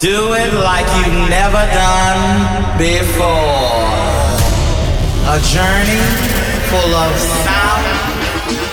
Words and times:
Do 0.00 0.32
it 0.32 0.54
like 0.54 0.86
you've 0.94 1.28
never 1.28 1.58
done 1.74 2.78
before. 2.78 3.26
A 5.26 5.42
journey 5.42 5.98
full 6.70 6.94
of 6.94 7.18
sound 7.42 7.82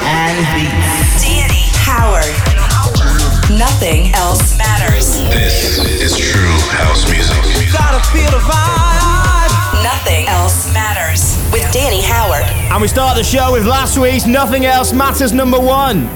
and 0.05 0.37
beats. 0.53 1.25
Danny 1.25 1.65
Howard. 1.81 2.29
Nothing 3.57 4.13
else 4.13 4.55
matters. 4.55 5.17
This 5.33 5.79
is 5.99 6.15
true 6.15 6.59
house 6.69 7.09
music. 7.09 7.73
Gotta 7.73 8.07
feel 8.11 8.29
the 8.29 8.45
vibe. 8.45 9.81
Nothing 9.81 10.27
else 10.27 10.71
matters 10.75 11.35
with 11.51 11.67
Danny 11.73 12.03
Howard. 12.03 12.43
And 12.71 12.79
we 12.79 12.87
start 12.87 13.17
the 13.17 13.23
show 13.23 13.53
with 13.53 13.65
last 13.65 13.97
week's 13.97 14.27
Nothing 14.27 14.67
Else 14.67 14.93
Matters 14.93 15.33
number 15.33 15.59
one. 15.59 16.07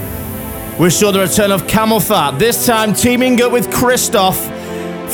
We 0.77 0.91
saw 0.91 1.09
the 1.09 1.21
return 1.21 1.51
of 1.51 1.63
CamelPhat, 1.63 2.37
this 2.37 2.67
time 2.67 2.93
teaming 2.93 3.41
up 3.41 3.51
with 3.51 3.71
Cristoph 3.71 4.58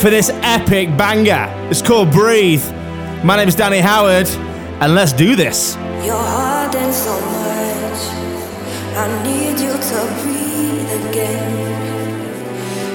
for 0.06 0.10
this 0.10 0.30
epic 0.44 0.96
banger. 0.96 1.52
It's 1.68 1.82
called 1.82 2.12
Breathe. 2.12 2.64
My 3.24 3.36
name 3.36 3.48
is 3.48 3.56
Danny 3.56 3.80
Howard, 3.80 4.28
and 4.80 4.94
let's 4.94 5.12
do 5.12 5.34
this. 5.34 5.72
So 5.72 5.80
much. 7.20 8.00
I 8.94 9.06
need 9.24 9.58
you 9.58 9.72
to 9.72 9.98
breathe 10.22 10.90
again. 11.08 11.50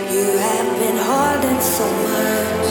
You 0.09 0.37
have 0.37 0.69
been 0.79 1.61
so 1.61 1.85
much. 2.07 2.67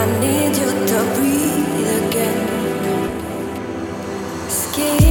I 0.00 0.04
need 0.18 0.56
you 0.56 0.70
to 0.90 0.98
breathe 1.16 2.08
again. 2.08 2.40
Skin. 4.48 5.05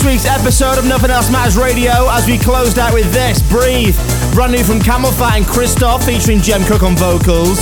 Last 0.00 0.08
week's 0.08 0.24
episode 0.24 0.78
of 0.78 0.86
Nothing 0.86 1.10
Else 1.10 1.30
Matters 1.30 1.58
Radio 1.58 2.08
as 2.08 2.26
we 2.26 2.38
closed 2.38 2.78
out 2.78 2.94
with 2.94 3.12
this 3.12 3.42
Breathe, 3.42 3.94
brand 4.32 4.52
new 4.52 4.64
from 4.64 4.78
CamelPhat 4.78 5.36
and 5.36 5.44
Cristoph 5.44 6.02
featuring 6.06 6.40
Jem 6.40 6.64
Cooke 6.64 6.84
on 6.84 6.96
vocals. 6.96 7.58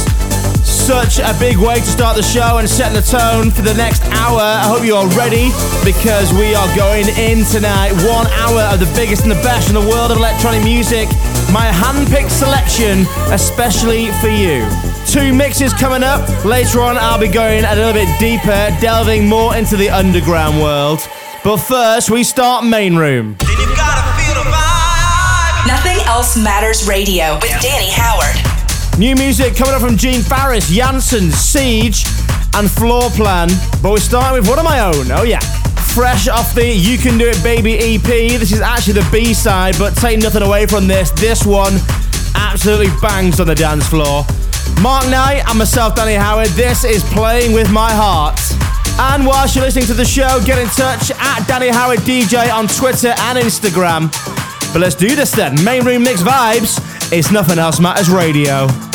Such 0.62 1.18
a 1.18 1.34
big 1.40 1.56
way 1.56 1.74
to 1.74 1.82
start 1.82 2.14
the 2.14 2.22
show 2.22 2.58
and 2.58 2.70
set 2.70 2.94
the 2.94 3.02
tone 3.02 3.50
for 3.50 3.62
the 3.62 3.74
next 3.74 4.04
hour. 4.14 4.38
I 4.38 4.70
hope 4.70 4.84
you 4.84 4.94
are 4.94 5.08
ready 5.18 5.50
because 5.82 6.32
we 6.32 6.54
are 6.54 6.70
going 6.76 7.08
in 7.18 7.44
tonight. 7.44 7.90
One 8.06 8.28
hour 8.28 8.70
of 8.72 8.78
the 8.78 8.92
biggest 8.94 9.22
and 9.22 9.32
the 9.32 9.42
best 9.42 9.68
in 9.68 9.74
the 9.74 9.82
world 9.90 10.12
of 10.12 10.18
electronic 10.18 10.62
music. 10.62 11.08
My 11.50 11.66
hand-picked 11.66 12.30
selection, 12.30 13.02
especially 13.34 14.12
for 14.22 14.28
you. 14.28 14.62
Two 15.10 15.34
mixes 15.34 15.74
coming 15.74 16.04
up. 16.04 16.22
Later 16.44 16.82
on, 16.82 16.98
I'll 16.98 17.18
be 17.18 17.26
going 17.26 17.64
a 17.64 17.74
little 17.74 17.94
bit 17.94 18.08
deeper, 18.20 18.70
delving 18.78 19.26
more 19.26 19.56
into 19.56 19.76
the 19.76 19.90
underground 19.90 20.62
world. 20.62 21.00
But 21.48 21.60
first, 21.60 22.10
we 22.10 22.24
start 22.24 22.66
main 22.66 22.94
room. 22.94 23.34
Then 23.38 23.48
you 23.48 23.74
gotta 23.74 24.04
feel 24.20 24.34
the 24.34 24.50
vibe. 24.50 25.66
Nothing 25.66 25.96
else 26.06 26.36
matters 26.36 26.86
radio 26.86 27.36
with 27.36 27.58
Danny 27.62 27.88
Howard. 27.90 28.36
New 28.98 29.16
music 29.16 29.56
coming 29.56 29.72
up 29.72 29.80
from 29.80 29.96
Gene 29.96 30.20
Farris, 30.20 30.68
Janssen, 30.68 31.30
Siege, 31.30 32.04
and 32.52 32.68
Floorplan. 32.68 33.48
But 33.82 33.92
we're 33.92 33.98
starting 33.98 34.38
with 34.38 34.46
one 34.46 34.58
of 34.58 34.66
my 34.66 34.80
own. 34.80 35.10
Oh, 35.10 35.22
yeah. 35.22 35.40
Fresh 35.94 36.28
off 36.28 36.54
the 36.54 36.66
You 36.66 36.98
Can 36.98 37.16
Do 37.16 37.26
It 37.26 37.42
Baby 37.42 37.78
EP. 37.78 38.02
This 38.02 38.52
is 38.52 38.60
actually 38.60 39.00
the 39.00 39.08
B 39.10 39.32
side, 39.32 39.74
but 39.78 39.96
take 39.96 40.20
nothing 40.20 40.42
away 40.42 40.66
from 40.66 40.86
this. 40.86 41.12
This 41.12 41.46
one 41.46 41.72
absolutely 42.34 42.92
bangs 43.00 43.40
on 43.40 43.46
the 43.46 43.54
dance 43.54 43.88
floor. 43.88 44.26
Mark 44.82 45.08
Knight 45.08 45.48
and 45.48 45.58
myself, 45.58 45.94
Danny 45.94 46.12
Howard. 46.12 46.48
This 46.48 46.84
is 46.84 47.02
Playing 47.04 47.54
With 47.54 47.70
My 47.70 47.90
Heart. 47.90 48.47
And 49.00 49.24
whilst 49.24 49.54
you're 49.54 49.64
listening 49.64 49.86
to 49.86 49.94
the 49.94 50.04
show, 50.04 50.40
get 50.44 50.58
in 50.58 50.66
touch 50.68 51.12
at 51.12 51.46
Danny 51.46 51.68
Howard 51.68 52.00
DJ 52.00 52.52
on 52.52 52.66
Twitter 52.66 53.14
and 53.16 53.38
Instagram. 53.38 54.10
But 54.72 54.80
let's 54.80 54.96
do 54.96 55.14
this 55.14 55.30
then. 55.30 55.62
Main 55.64 55.84
room 55.84 56.02
mix 56.02 56.20
vibes. 56.20 56.80
It's 57.12 57.30
Nothing 57.30 57.58
Else 57.58 57.78
Matters 57.78 58.10
Radio. 58.10 58.87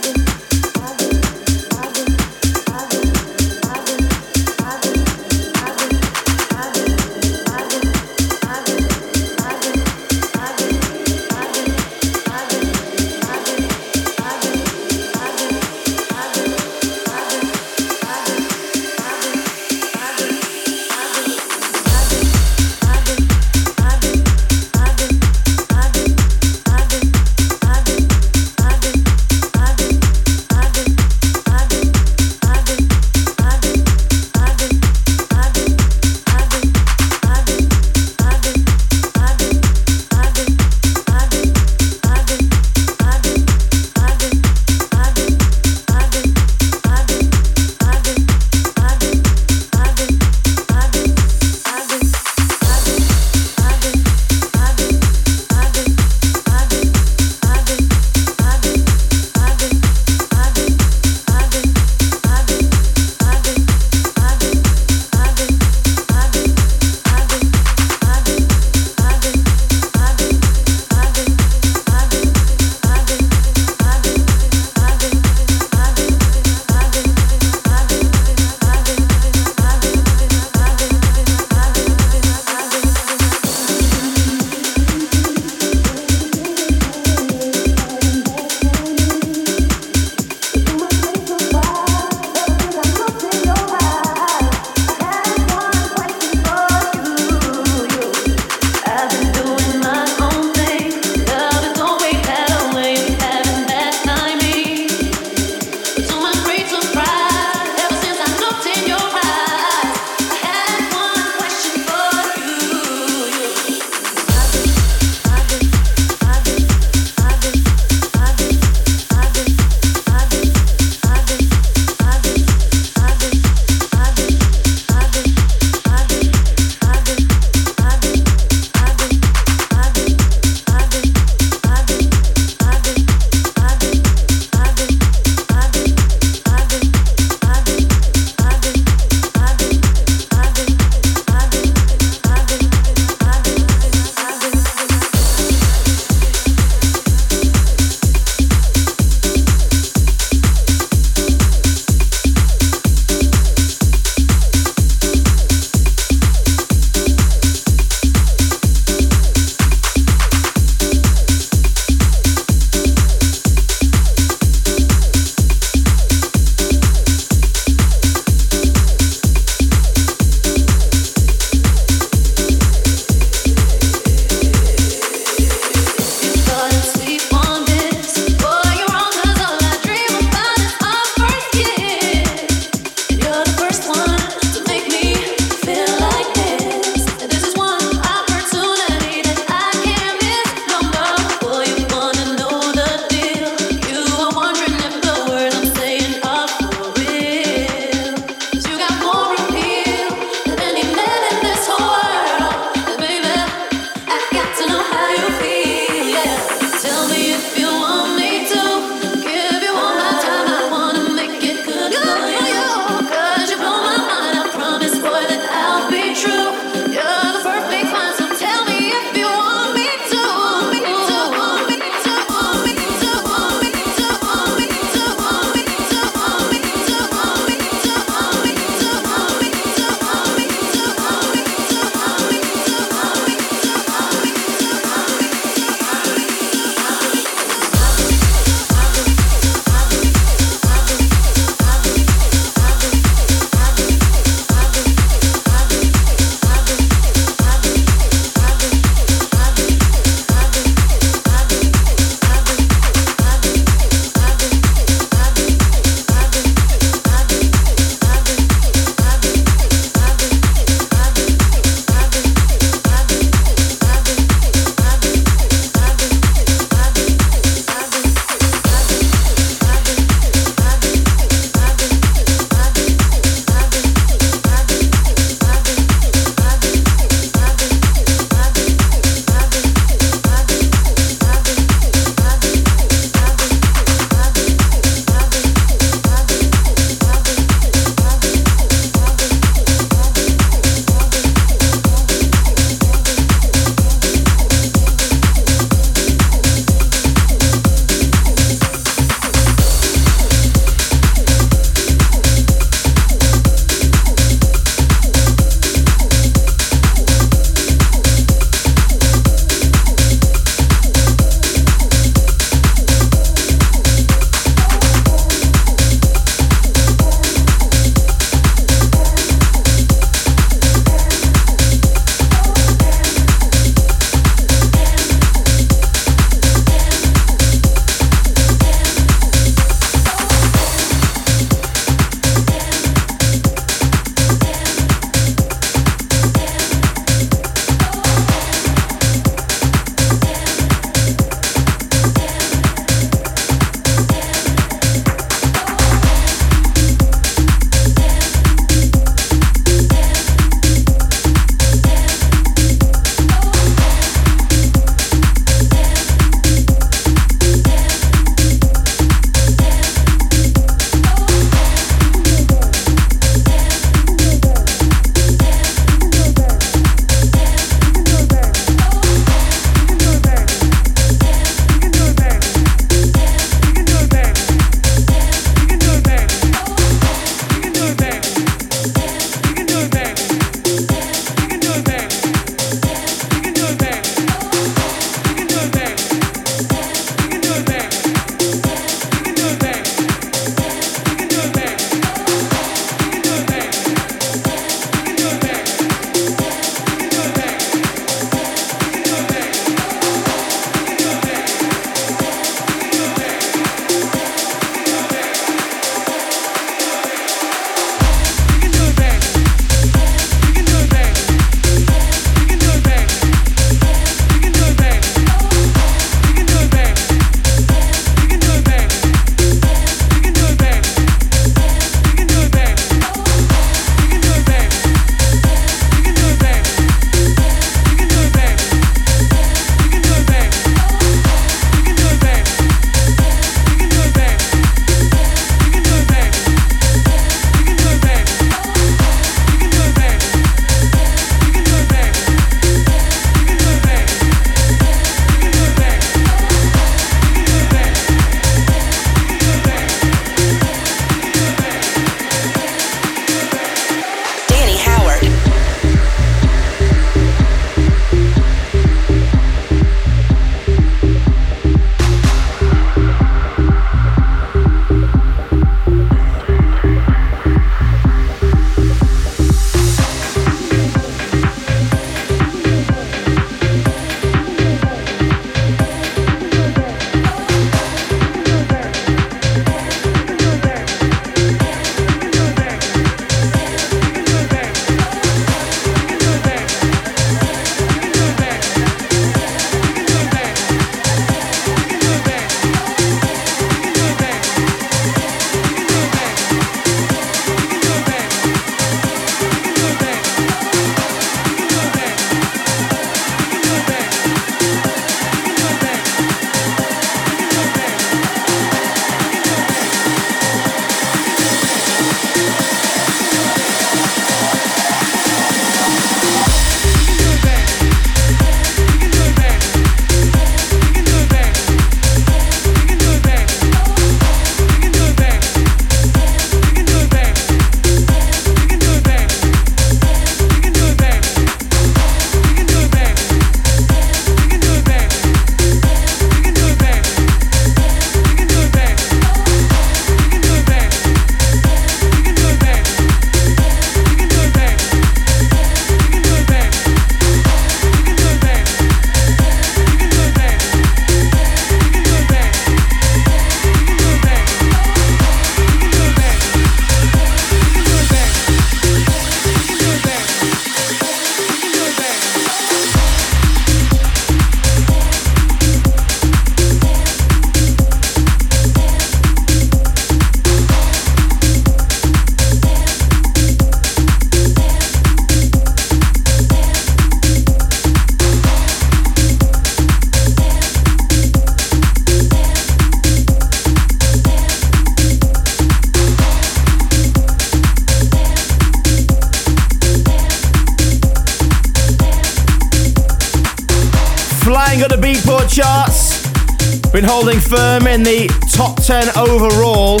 Been 597.00 597.08
holding 597.08 597.40
firm 597.40 597.86
in 597.86 598.02
the 598.02 598.28
top 598.52 598.76
10 598.76 599.16
overall, 599.16 600.00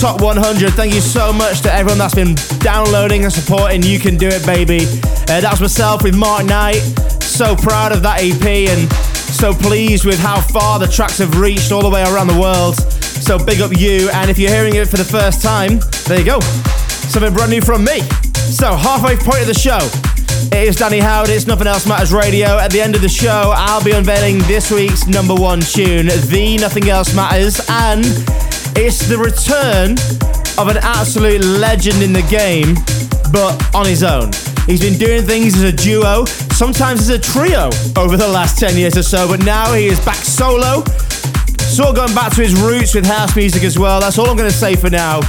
top 0.00 0.22
100. 0.22 0.72
Thank 0.72 0.94
you 0.94 1.02
so 1.02 1.30
much 1.30 1.60
to 1.60 1.70
everyone 1.70 1.98
that's 1.98 2.14
been 2.14 2.36
downloading 2.60 3.24
and 3.24 3.30
supporting. 3.30 3.82
You 3.82 3.98
can 3.98 4.16
do 4.16 4.28
it, 4.28 4.46
baby. 4.46 4.86
Uh, 5.28 5.42
that 5.42 5.48
was 5.50 5.60
myself 5.60 6.02
with 6.02 6.16
Mark 6.16 6.46
Knight. 6.46 6.80
So 7.20 7.54
proud 7.54 7.92
of 7.92 8.00
that 8.00 8.20
EP 8.22 8.70
and 8.70 8.90
so 8.90 9.52
pleased 9.52 10.06
with 10.06 10.18
how 10.18 10.40
far 10.40 10.78
the 10.78 10.86
tracks 10.86 11.18
have 11.18 11.38
reached 11.38 11.70
all 11.70 11.82
the 11.82 11.90
way 11.90 12.00
around 12.00 12.28
the 12.28 12.40
world. 12.40 12.76
So 12.76 13.38
big 13.38 13.60
up 13.60 13.76
you. 13.76 14.08
And 14.14 14.30
if 14.30 14.38
you're 14.38 14.50
hearing 14.50 14.74
it 14.74 14.88
for 14.88 14.96
the 14.96 15.04
first 15.04 15.42
time, 15.42 15.80
there 16.06 16.18
you 16.18 16.24
go. 16.24 16.40
Something 17.12 17.34
brand 17.34 17.50
new 17.50 17.60
from 17.60 17.84
me. 17.84 18.00
So, 18.48 18.74
halfway 18.74 19.16
point 19.16 19.42
of 19.42 19.48
the 19.48 19.52
show. 19.52 19.84
It 20.58 20.66
is 20.66 20.74
Danny 20.74 20.98
Howard, 20.98 21.30
it's 21.30 21.46
Nothing 21.46 21.68
Else 21.68 21.86
Matters 21.86 22.12
Radio. 22.12 22.58
At 22.58 22.72
the 22.72 22.80
end 22.80 22.96
of 22.96 23.00
the 23.00 23.08
show, 23.08 23.52
I'll 23.54 23.82
be 23.82 23.92
unveiling 23.92 24.38
this 24.48 24.72
week's 24.72 25.06
number 25.06 25.32
one 25.32 25.60
tune, 25.60 26.06
The 26.06 26.58
Nothing 26.60 26.88
Else 26.88 27.14
Matters, 27.14 27.60
and 27.70 28.04
it's 28.74 29.06
the 29.06 29.16
return 29.16 29.92
of 30.58 30.66
an 30.66 30.82
absolute 30.82 31.42
legend 31.42 32.02
in 32.02 32.12
the 32.12 32.22
game, 32.22 32.74
but 33.30 33.54
on 33.72 33.86
his 33.86 34.02
own. 34.02 34.32
He's 34.66 34.80
been 34.80 34.98
doing 34.98 35.22
things 35.22 35.54
as 35.54 35.62
a 35.62 35.72
duo, 35.72 36.24
sometimes 36.24 37.02
as 37.02 37.10
a 37.10 37.20
trio 37.20 37.70
over 37.96 38.16
the 38.16 38.26
last 38.26 38.58
10 38.58 38.76
years 38.76 38.96
or 38.96 39.04
so, 39.04 39.28
but 39.28 39.44
now 39.44 39.72
he 39.74 39.86
is 39.86 40.04
back 40.04 40.16
solo. 40.16 40.82
Sort 41.70 41.90
of 41.90 41.94
going 41.94 42.14
back 42.16 42.34
to 42.34 42.42
his 42.42 42.60
roots 42.60 42.96
with 42.96 43.06
house 43.06 43.36
music 43.36 43.62
as 43.62 43.78
well. 43.78 44.00
That's 44.00 44.18
all 44.18 44.28
I'm 44.28 44.36
going 44.36 44.50
to 44.50 44.56
say 44.56 44.74
for 44.74 44.90
now. 44.90 45.20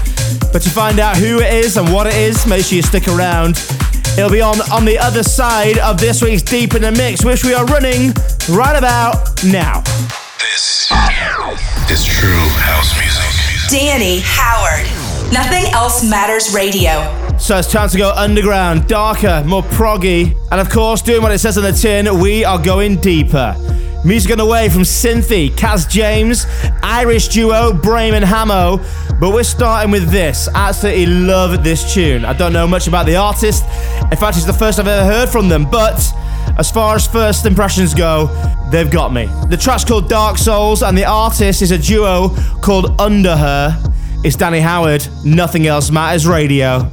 But 0.51 0.63
to 0.63 0.71
find 0.71 0.99
out 0.99 1.17
who 1.17 1.39
it 1.39 1.53
is 1.53 1.77
and 1.77 1.93
what 1.93 2.07
it 2.07 2.15
is, 2.15 2.47
make 2.47 2.65
sure 2.65 2.77
you 2.77 2.81
stick 2.81 3.07
around. 3.07 3.78
It'll 4.19 4.29
be 4.29 4.41
on 4.41 4.59
on 4.69 4.83
the 4.83 4.99
other 4.99 5.23
side 5.23 5.77
of 5.77 5.97
this 5.97 6.21
week's 6.21 6.41
Deep 6.41 6.75
in 6.75 6.81
the 6.81 6.91
Mix, 6.91 7.23
which 7.23 7.45
we 7.45 7.53
are 7.53 7.63
running 7.67 8.11
right 8.49 8.75
about 8.77 9.41
now. 9.45 9.79
This 10.41 10.91
is 11.89 12.05
true 12.05 12.35
house 12.59 12.99
music. 12.99 13.71
Danny 13.71 14.19
Howard. 14.21 14.85
Nothing 15.31 15.71
else 15.71 16.03
matters 16.03 16.53
radio. 16.53 17.37
So 17.37 17.59
it's 17.59 17.71
time 17.71 17.87
to 17.87 17.97
go 17.97 18.11
underground, 18.11 18.89
darker, 18.89 19.41
more 19.47 19.63
proggy, 19.63 20.35
and 20.51 20.59
of 20.59 20.69
course, 20.69 21.01
doing 21.01 21.21
what 21.21 21.31
it 21.31 21.39
says 21.39 21.57
on 21.57 21.63
the 21.63 21.71
tin, 21.71 22.19
we 22.19 22.43
are 22.43 22.61
going 22.61 22.97
deeper. 22.97 23.55
Music 24.05 24.31
on 24.31 24.37
the 24.37 24.45
way 24.45 24.69
from 24.69 24.83
Cynthy, 24.83 25.49
Kaz 25.51 25.89
James, 25.89 26.45
Irish 26.83 27.27
duo 27.29 27.73
Brame 27.73 28.13
and 28.13 28.23
Hamo, 28.23 28.77
but 29.19 29.33
we're 29.33 29.43
starting 29.43 29.91
with 29.91 30.09
this. 30.09 30.47
Absolutely 30.55 31.05
love 31.05 31.65
this 31.65 31.93
tune. 31.93 32.23
I 32.23 32.31
don't 32.31 32.53
know 32.53 32.65
much 32.65 32.87
about 32.87 33.05
the 33.05 33.17
artist. 33.17 33.65
In 34.11 34.17
fact, 34.17 34.37
it's 34.37 34.45
the 34.45 34.53
first 34.53 34.79
I've 34.79 34.87
ever 34.87 35.05
heard 35.05 35.29
from 35.29 35.49
them, 35.49 35.69
but 35.69 36.01
as 36.57 36.71
far 36.71 36.95
as 36.95 37.07
first 37.07 37.45
impressions 37.45 37.93
go, 37.93 38.27
they've 38.71 38.89
got 38.89 39.13
me. 39.13 39.27
The 39.49 39.57
track's 39.57 39.85
called 39.85 40.09
Dark 40.09 40.37
Souls, 40.37 40.81
and 40.81 40.97
the 40.97 41.05
artist 41.05 41.61
is 41.61 41.71
a 41.71 41.77
duo 41.77 42.29
called 42.61 42.99
Under 42.99 43.35
Her. 43.37 43.81
It's 44.23 44.35
Danny 44.35 44.59
Howard, 44.59 45.07
Nothing 45.23 45.67
Else 45.67 45.91
Matters 45.91 46.27
Radio. 46.27 46.91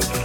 Thanks. 0.00 0.23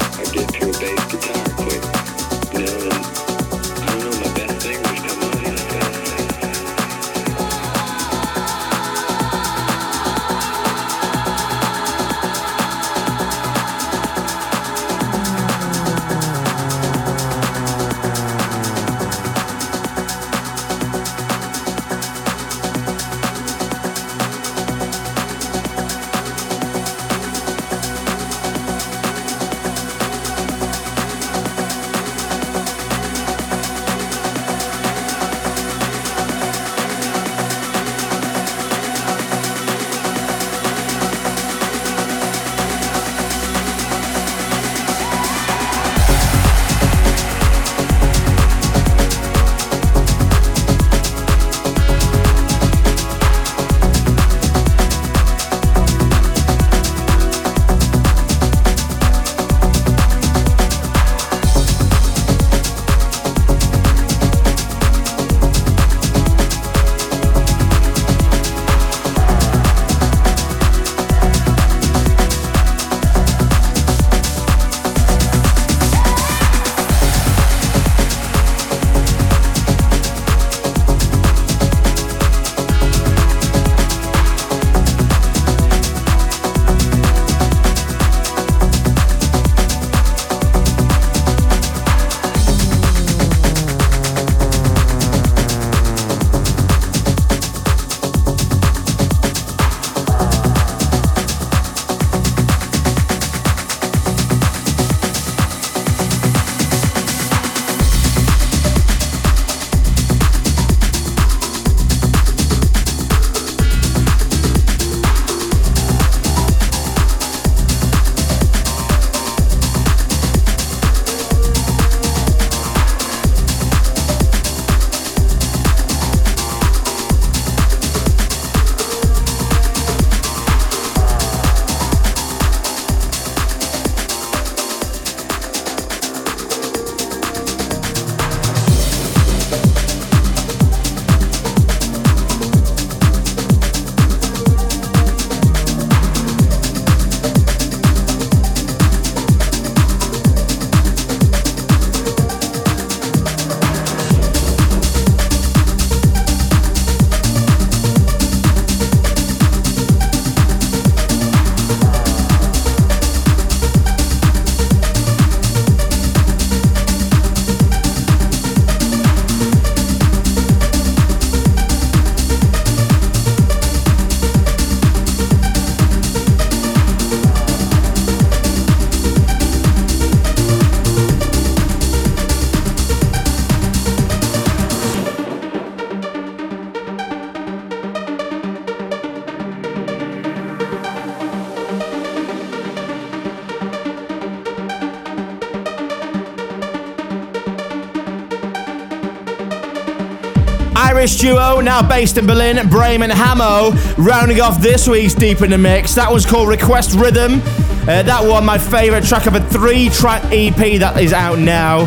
Now 201.70 201.88
based 201.88 202.18
in 202.18 202.26
Berlin, 202.26 202.58
Brame 202.68 203.04
and 203.04 203.12
Hamo, 203.12 203.74
rounding 204.04 204.42
off 204.42 204.60
this 204.60 204.88
week's 204.88 205.14
Deep 205.14 205.44
in 205.44 205.52
the 205.52 205.58
Mix. 205.60 205.94
That 205.94 206.10
one's 206.10 206.26
called 206.26 206.50
Request 206.50 206.98
Rhythm. 206.98 207.42
Uh, 207.88 208.02
that 208.02 208.28
one, 208.28 208.44
my 208.44 208.58
favourite 208.58 209.04
track 209.04 209.28
of 209.28 209.36
a 209.36 209.40
three 209.40 209.90
track 209.90 210.24
EP 210.32 210.80
that 210.80 211.00
is 211.00 211.14
out 211.14 211.38
now. 211.38 211.82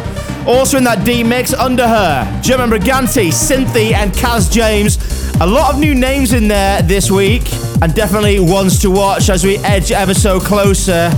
Also 0.47 0.79
in 0.79 0.85
that 0.85 1.05
deep 1.05 1.27
mix, 1.27 1.53
Under 1.53 1.89
Her, 1.89 2.41
German 2.41 2.71
Brigante, 2.71 3.33
Cynthia, 3.33 3.97
and 3.97 4.13
Kaz 4.13 4.53
James. 4.53 4.99
A 5.41 5.47
lot 5.49 5.75
of 5.75 5.81
new 5.81 5.97
names 5.97 6.33
in 6.33 6.47
there 6.47 6.81
this 6.83 7.11
week, 7.11 7.53
and 7.83 7.93
definitely 7.93 8.39
ones 8.39 8.79
to 8.83 8.91
watch 8.93 9.31
as 9.31 9.43
we 9.43 9.57
edge 9.65 9.91
ever 9.91 10.15
so 10.15 10.39
closer 10.39 11.11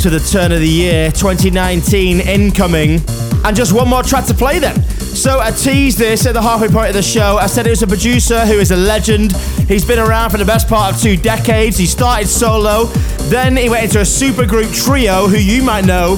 to 0.00 0.08
the 0.08 0.26
turn 0.32 0.52
of 0.52 0.60
the 0.60 0.66
year 0.66 1.12
2019 1.12 2.20
incoming. 2.20 3.02
And 3.44 3.54
just 3.54 3.74
one 3.74 3.90
more 3.90 4.02
track 4.02 4.24
to 4.28 4.34
play 4.34 4.58
then. 4.58 4.85
So 5.16 5.40
I 5.40 5.50
teased 5.50 5.98
this 5.98 6.26
at 6.26 6.34
the 6.34 6.42
halfway 6.42 6.68
point 6.68 6.88
of 6.88 6.94
the 6.94 7.02
show. 7.02 7.38
I 7.38 7.46
said 7.46 7.66
it 7.66 7.70
was 7.70 7.82
a 7.82 7.86
producer 7.86 8.44
who 8.44 8.60
is 8.60 8.70
a 8.70 8.76
legend. 8.76 9.32
He's 9.66 9.84
been 9.84 9.98
around 9.98 10.30
for 10.30 10.36
the 10.36 10.44
best 10.44 10.68
part 10.68 10.94
of 10.94 11.00
two 11.00 11.16
decades. 11.16 11.78
He 11.78 11.86
started 11.86 12.28
solo, 12.28 12.84
then 13.28 13.56
he 13.56 13.68
went 13.68 13.84
into 13.84 13.98
a 13.98 14.02
supergroup 14.02 14.72
trio 14.84 15.26
who 15.26 15.38
you 15.38 15.62
might 15.62 15.84
know 15.86 16.16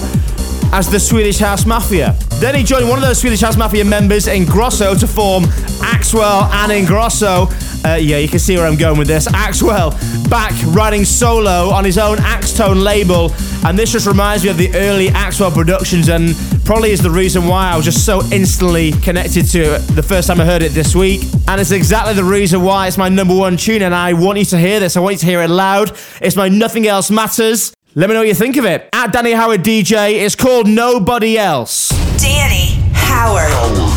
as 0.72 0.90
the 0.90 0.98
Swedish 0.98 1.38
House 1.38 1.64
Mafia. 1.64 2.16
Then 2.34 2.54
he 2.54 2.62
joined 2.62 2.88
one 2.88 2.98
of 2.98 3.04
those 3.04 3.18
Swedish 3.18 3.40
House 3.40 3.56
Mafia 3.56 3.84
members, 3.84 4.26
Ingrosso 4.26 4.98
to 4.98 5.06
form 5.06 5.44
Axwell 5.80 6.50
and 6.52 6.72
Ingrosso. 6.72 7.48
Uh, 7.84 7.94
yeah, 7.94 8.18
you 8.18 8.28
can 8.28 8.40
see 8.40 8.56
where 8.56 8.66
I'm 8.66 8.76
going 8.76 8.98
with 8.98 9.08
this. 9.08 9.28
Axwell 9.28 9.92
back 10.28 10.52
writing 10.74 11.04
solo 11.04 11.70
on 11.70 11.84
his 11.84 11.96
own 11.96 12.18
Axtone 12.18 12.82
label, 12.82 13.32
and 13.64 13.78
this 13.78 13.92
just 13.92 14.06
reminds 14.06 14.42
me 14.44 14.50
of 14.50 14.58
the 14.58 14.74
early 14.74 15.06
Axwell 15.08 15.54
productions, 15.54 16.08
and 16.08 16.30
probably 16.68 16.90
is 16.90 17.00
the 17.00 17.10
reason 17.10 17.46
why 17.46 17.70
I 17.70 17.76
was 17.76 17.86
just 17.86 18.04
so 18.04 18.20
instantly 18.30 18.92
connected 18.92 19.46
to 19.52 19.76
it 19.76 19.78
the 19.96 20.02
first 20.02 20.28
time 20.28 20.38
I 20.38 20.44
heard 20.44 20.60
it 20.60 20.72
this 20.72 20.94
week. 20.94 21.22
And 21.48 21.58
it's 21.58 21.70
exactly 21.70 22.12
the 22.12 22.22
reason 22.22 22.60
why 22.60 22.86
it's 22.86 22.98
my 22.98 23.08
number 23.08 23.34
one 23.34 23.56
tune, 23.56 23.80
and 23.80 23.94
I 23.94 24.12
want 24.12 24.38
you 24.38 24.44
to 24.44 24.58
hear 24.58 24.78
this. 24.78 24.94
I 24.94 25.00
want 25.00 25.14
you 25.14 25.18
to 25.20 25.26
hear 25.26 25.40
it 25.40 25.48
loud. 25.48 25.96
It's 26.20 26.36
my 26.36 26.50
Nothing 26.50 26.86
Else 26.86 27.10
Matters. 27.10 27.72
Let 27.94 28.10
me 28.10 28.12
know 28.12 28.20
what 28.20 28.28
you 28.28 28.34
think 28.34 28.58
of 28.58 28.66
it. 28.66 28.86
At 28.92 29.14
Danny 29.14 29.32
Howard 29.32 29.62
DJ, 29.62 30.22
it's 30.22 30.36
called 30.36 30.68
Nobody 30.68 31.38
Else. 31.38 31.88
Danny 32.18 32.78
Howard. 32.92 33.50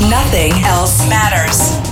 Nothing 0.10 0.54
else 0.64 0.98
matters. 1.10 1.91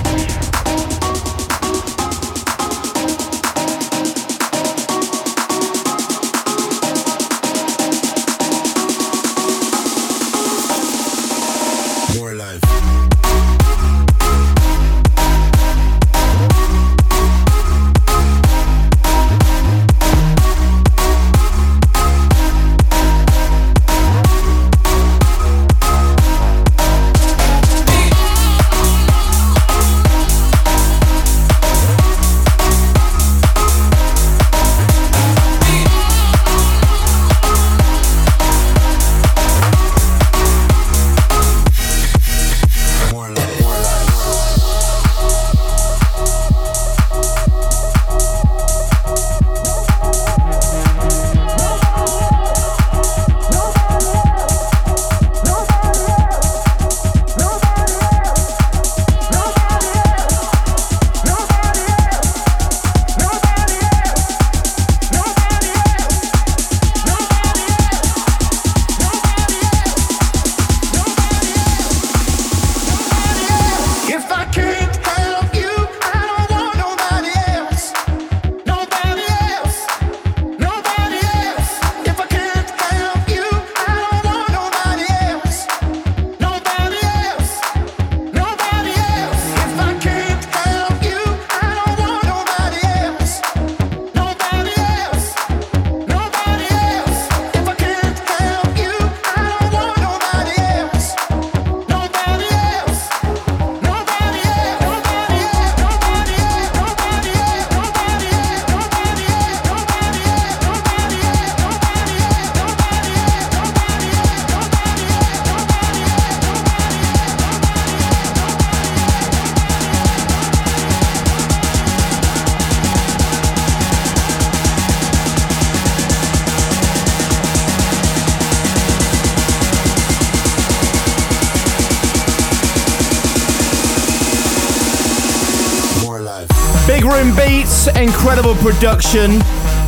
Production, 138.60 139.40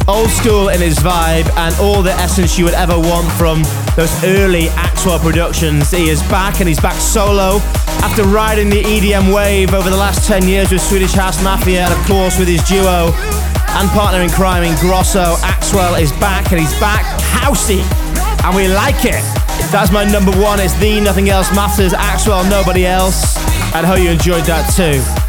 old 0.08 0.30
school 0.30 0.68
in 0.70 0.80
his 0.80 0.96
vibe, 0.98 1.48
and 1.56 1.74
all 1.76 2.02
the 2.02 2.12
essence 2.12 2.58
you 2.58 2.64
would 2.64 2.74
ever 2.74 2.98
want 2.98 3.30
from 3.32 3.62
those 3.96 4.12
early 4.24 4.66
Axwell 4.80 5.20
productions. 5.20 5.90
He 5.90 6.08
is 6.08 6.22
back 6.24 6.60
and 6.60 6.68
he's 6.68 6.80
back 6.80 6.98
solo 7.00 7.58
after 8.02 8.22
riding 8.24 8.70
the 8.70 8.82
EDM 8.82 9.34
wave 9.34 9.74
over 9.74 9.90
the 9.90 9.96
last 9.96 10.26
10 10.26 10.48
years 10.48 10.72
with 10.72 10.80
Swedish 10.80 11.12
House 11.12 11.42
Mafia 11.44 11.84
and, 11.84 11.92
of 11.92 12.06
course, 12.06 12.38
with 12.38 12.48
his 12.48 12.62
duo 12.64 13.12
and 13.76 13.88
partner 13.90 14.22
in 14.22 14.30
crime 14.30 14.64
Ingrosso. 14.64 15.36
Axwell 15.36 16.00
is 16.00 16.10
back 16.12 16.50
and 16.50 16.60
he's 16.60 16.78
back 16.80 17.04
housey, 17.20 17.82
and 18.44 18.56
we 18.56 18.68
like 18.68 19.04
it. 19.04 19.22
That's 19.70 19.92
my 19.92 20.04
number 20.04 20.32
one. 20.40 20.60
It's 20.60 20.74
the 20.74 21.00
Nothing 21.00 21.28
Else 21.28 21.54
Matters, 21.54 21.92
Axwell, 21.92 22.48
nobody 22.48 22.86
else. 22.86 23.36
And 23.74 23.86
hope 23.86 24.00
you 24.00 24.10
enjoyed 24.10 24.44
that 24.44 24.72
too. 24.74 25.21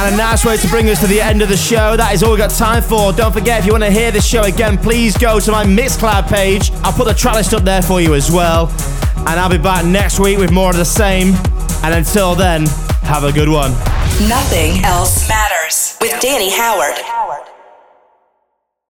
And 0.00 0.14
a 0.14 0.16
nice 0.16 0.46
way 0.46 0.56
to 0.56 0.68
bring 0.68 0.88
us 0.88 0.98
to 1.00 1.06
the 1.06 1.20
end 1.20 1.42
of 1.42 1.50
the 1.50 1.58
show. 1.58 1.94
That 1.94 2.14
is 2.14 2.22
all 2.22 2.30
we've 2.30 2.38
got 2.38 2.48
time 2.48 2.82
for. 2.82 3.12
Don't 3.12 3.34
forget, 3.34 3.60
if 3.60 3.66
you 3.66 3.72
want 3.72 3.84
to 3.84 3.90
hear 3.90 4.10
this 4.10 4.26
show 4.26 4.44
again, 4.44 4.78
please 4.78 5.14
go 5.14 5.38
to 5.38 5.52
my 5.52 5.66
Mixcloud 5.66 6.26
page. 6.26 6.70
I'll 6.82 6.94
put 6.94 7.04
the 7.04 7.12
track 7.12 7.34
list 7.34 7.52
up 7.52 7.64
there 7.64 7.82
for 7.82 8.00
you 8.00 8.14
as 8.14 8.30
well. 8.30 8.72
And 9.28 9.38
I'll 9.38 9.50
be 9.50 9.58
back 9.58 9.84
next 9.84 10.18
week 10.18 10.38
with 10.38 10.52
more 10.52 10.70
of 10.70 10.76
the 10.76 10.86
same. 10.86 11.34
And 11.84 11.92
until 11.92 12.34
then, 12.34 12.66
have 13.02 13.24
a 13.24 13.32
good 13.32 13.50
one. 13.50 13.72
Nothing 14.26 14.82
else 14.86 15.28
matters 15.28 15.98
with 16.00 16.18
Danny 16.22 16.50
Howard. 16.50 16.96